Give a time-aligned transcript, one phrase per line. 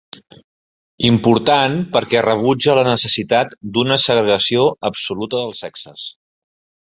[1.09, 6.09] Important perquè rebutja la necessitat d'una segregació absoluta dels sexes.